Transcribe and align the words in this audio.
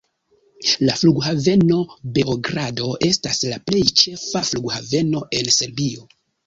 La 0.87 0.95
Flughaveno 1.01 1.77
Beogrado 2.17 2.89
estas 3.11 3.45
la 3.53 3.63
plej 3.69 3.87
ĉefa 4.03 4.47
flughaveno 4.53 5.27
en 5.43 5.57
Serbio. 5.63 6.15